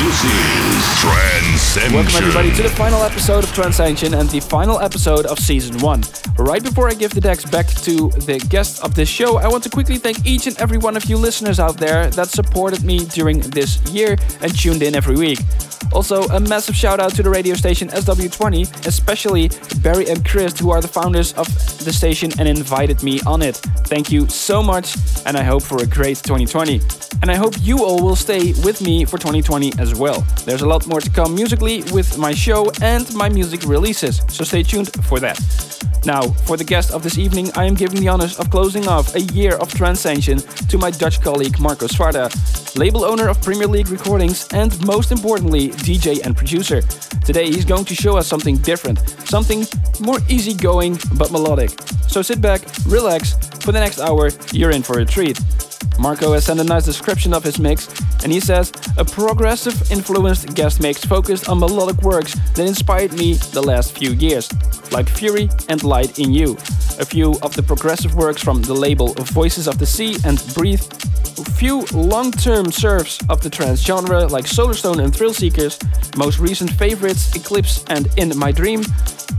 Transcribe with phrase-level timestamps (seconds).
[0.00, 1.92] this is Trancescension.
[1.92, 6.02] Welcome everybody to the final episode of Trancescension and the final episode of season one.
[6.38, 9.62] Right before I give the decks back to the guests of this show, I want
[9.64, 13.04] to quickly thank each and every one of you listeners out there that supported me
[13.06, 15.40] during this year and tuned in every week.
[15.92, 19.50] Also, a massive shout out to the radio station SW20, especially
[19.82, 21.46] Barry and Chris, who are the founders of
[21.84, 23.56] the station and invited me on it.
[23.86, 26.80] Thank you so much, and I hope for a great 2020.
[27.22, 30.20] And I hope you all will stay with me for 2020 as well.
[30.44, 34.44] There's a lot more to come musically with my show and my music releases, so
[34.44, 35.38] stay tuned for that.
[36.04, 39.14] Now, for the guest of this evening, I am giving the honors of closing off
[39.14, 42.30] a year of Trancescension to my Dutch colleague Marco Svarda,
[42.78, 46.80] label owner of Premier League Recordings and most importantly, DJ and producer.
[47.24, 49.66] Today he's going to show us something different, something
[50.00, 51.70] more easygoing but melodic.
[52.08, 55.38] So sit back, relax, for the next hour, you're in for a treat.
[55.98, 57.88] Marco has sent a nice description of his mix,
[58.24, 63.34] and he says, a progressive influenced guest mix focused on melodic works that inspired me
[63.52, 64.48] the last few years,
[64.92, 66.56] like Fury and Light in You.
[66.98, 70.82] A few of the progressive works from the label Voices of the Sea and Breathe.
[71.38, 75.78] A few long term serves of the trance genre like Solarstone and Thrillseekers.
[76.16, 78.82] Most recent favorites Eclipse and In My Dream.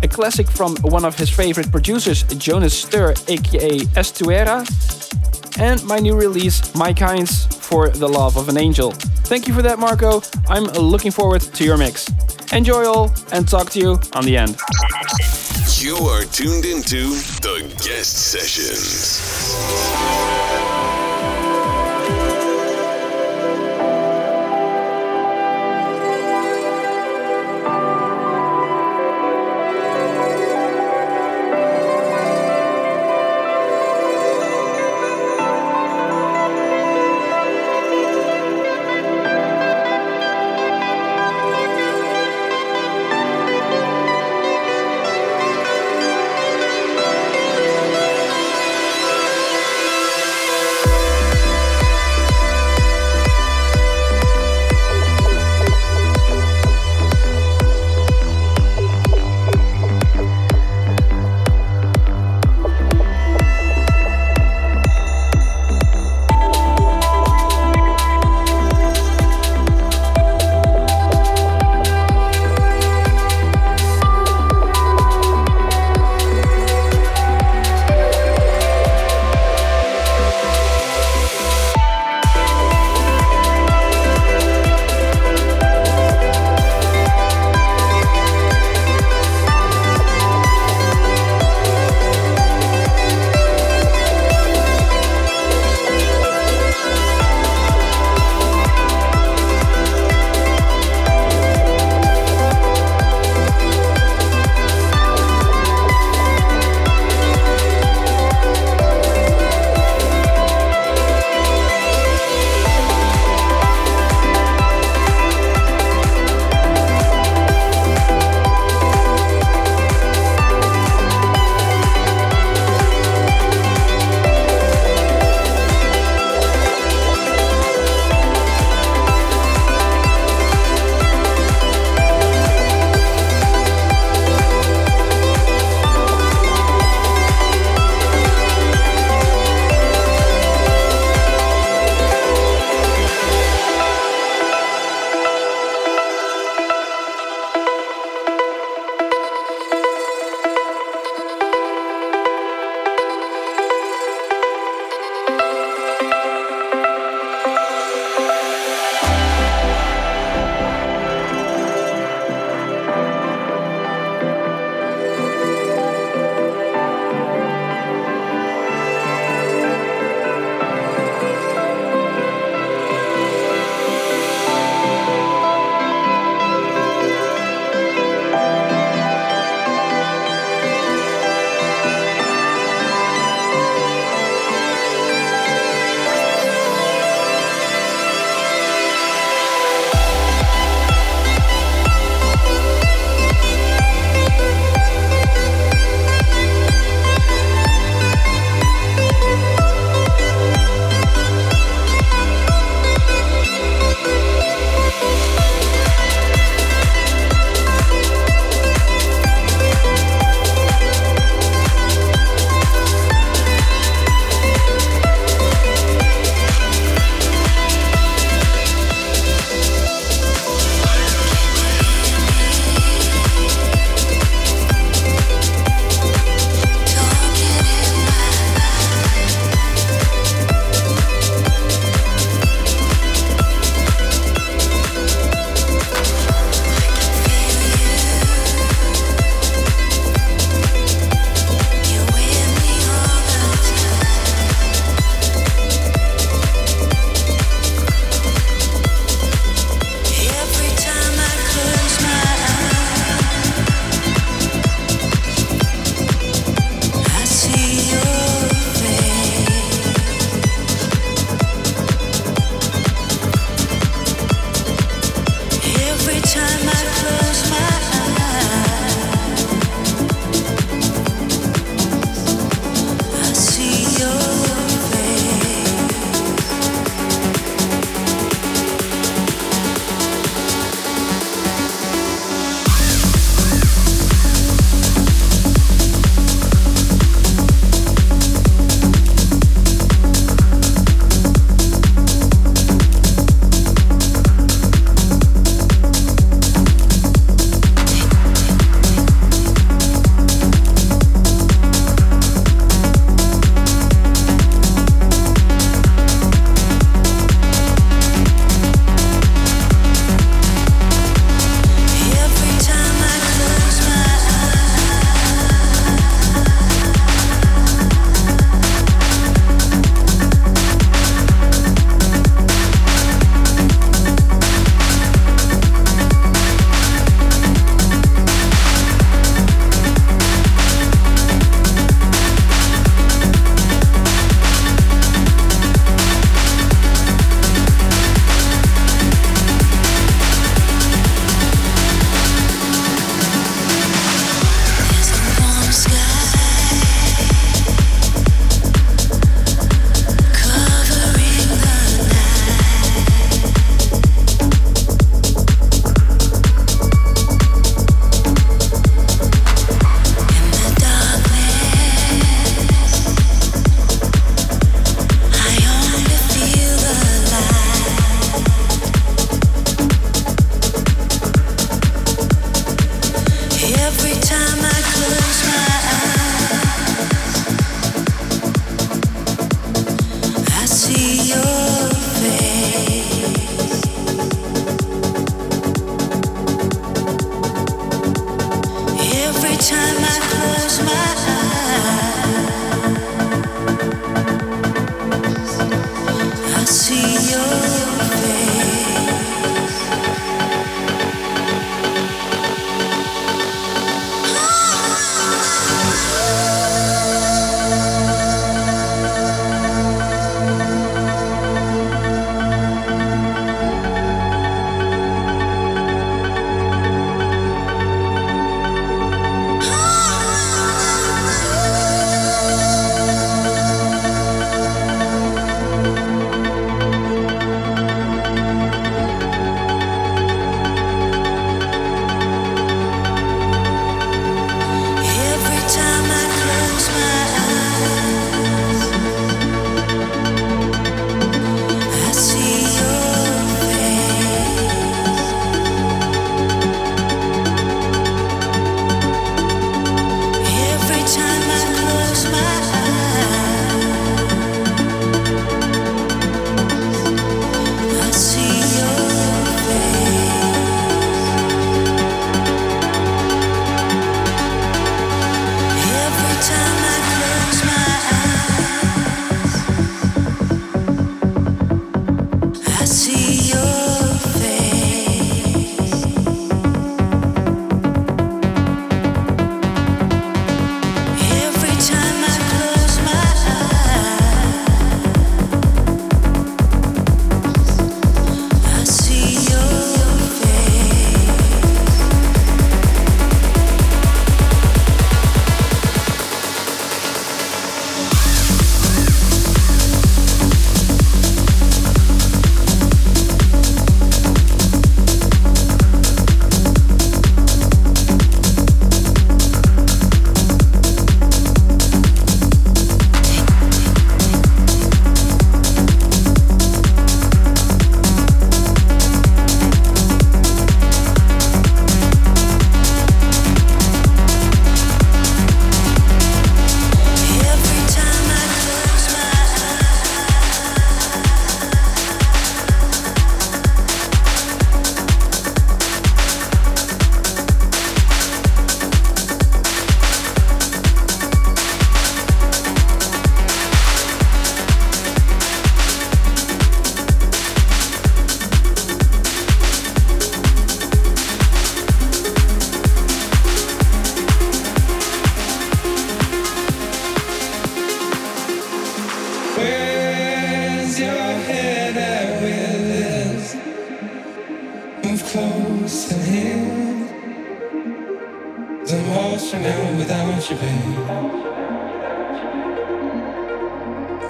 [0.03, 4.65] A classic from one of his favorite producers, Jonas Steur, aka Estuera
[5.59, 8.91] and my new release, Mykynes, for The Love of an Angel.
[8.91, 10.21] Thank you for that, Marco.
[10.47, 12.09] I'm looking forward to your mix.
[12.51, 14.57] Enjoy all, and talk to you on the end.
[15.79, 17.09] You are tuned into
[17.41, 19.21] the guest sessions.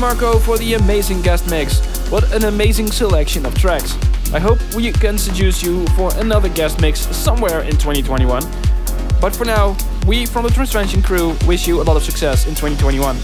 [0.00, 1.78] Marco, for the amazing guest mix.
[2.08, 3.94] What an amazing selection of tracks.
[4.32, 8.42] I hope we can seduce you for another guest mix somewhere in 2021.
[9.20, 9.76] But for now,
[10.06, 13.14] we from the Trancescension crew wish you a lot of success in 2021.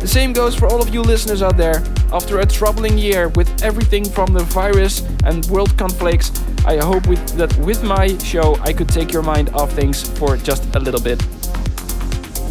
[0.00, 1.80] The same goes for all of you listeners out there.
[2.12, 6.32] After a troubling year with everything from the virus and world conflicts,
[6.66, 10.36] I hope with, that with my show I could take your mind off things for
[10.36, 11.22] just a little bit.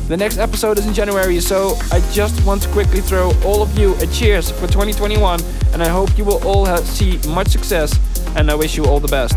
[0.08, 3.80] The next episode is in January, so I just want to quickly throw all of
[3.80, 5.40] you a cheers for 2021,
[5.72, 7.98] and I hope you will all see much success,
[8.36, 9.34] and I wish you all the best.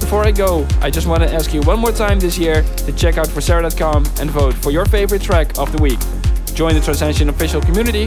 [0.00, 2.92] Before I go, I just want to ask you one more time this year to
[2.92, 5.98] check out vorcera.com and vote for your favorite track of the week.
[6.54, 8.04] Join the Trancescension official community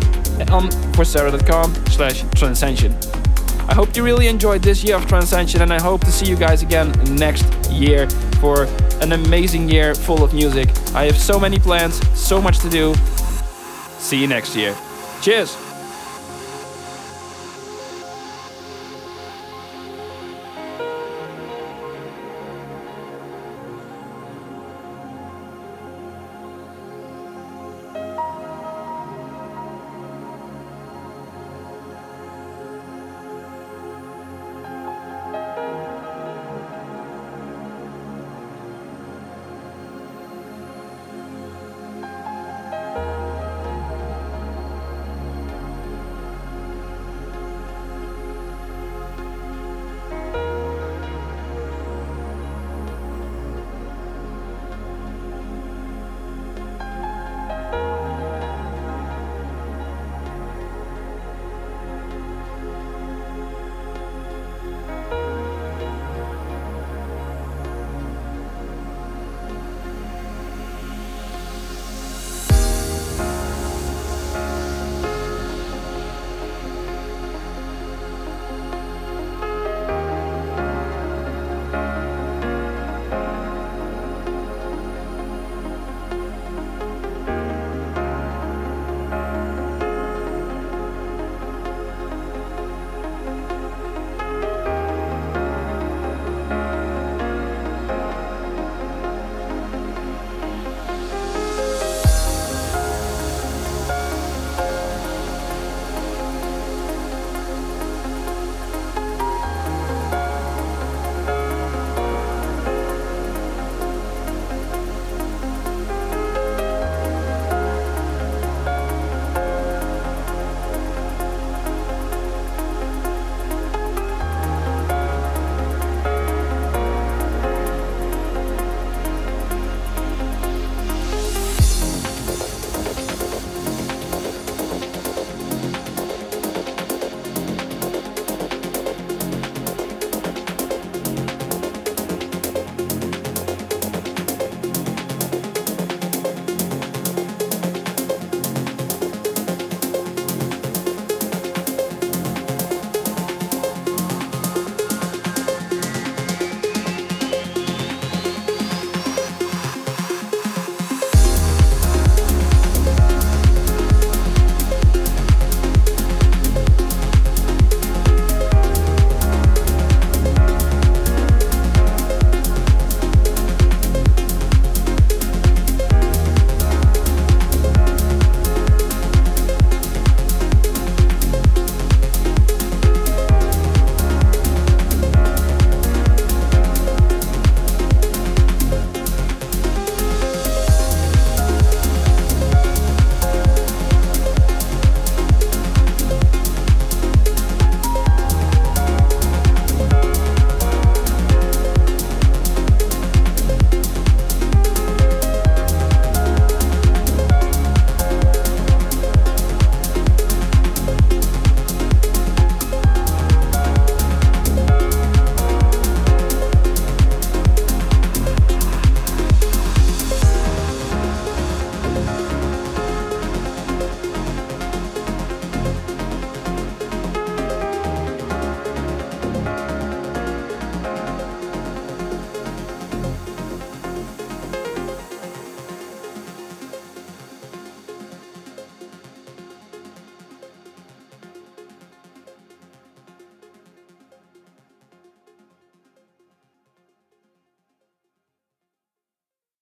[0.51, 2.93] on vorcera.com slash trancescension.
[3.67, 6.37] I hope you really enjoyed this year of Trancescension and I hope to see you
[6.37, 8.07] guys again next year
[8.39, 8.63] for
[9.01, 10.69] an amazing year full of music.
[10.97, 12.95] I have so many plans, so much to do.
[13.99, 14.75] See you next year.
[15.21, 15.55] Cheers!